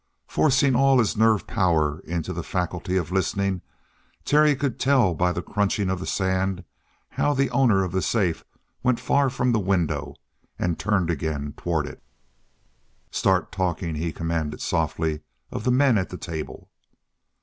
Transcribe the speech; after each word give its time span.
Forcing 0.27 0.75
all 0.75 0.97
his 0.97 1.15
nerve 1.15 1.45
power 1.45 1.99
into 1.99 2.33
the 2.33 2.41
faculty 2.41 2.97
of 2.97 3.11
listening, 3.11 3.61
Terry 4.25 4.55
could 4.55 4.79
tell 4.79 5.13
by 5.13 5.31
the 5.31 5.43
crunching 5.43 5.91
of 5.91 5.99
the 5.99 6.07
sand 6.07 6.63
how 7.09 7.35
the 7.35 7.51
owner 7.51 7.83
of 7.83 7.91
the 7.91 8.01
safe 8.01 8.43
went 8.81 8.99
far 8.99 9.29
from 9.29 9.51
the 9.51 9.59
window 9.59 10.15
and 10.57 10.79
turned 10.79 11.11
again 11.11 11.53
toward 11.55 11.85
it. 11.85 12.01
"Start 13.11 13.51
talking," 13.51 13.93
he 13.93 14.11
commanded 14.11 14.59
softly 14.59 15.21
of 15.51 15.65
the 15.65 15.71
men 15.71 15.99
at 15.99 16.09
the 16.09 16.17
table. 16.17 16.71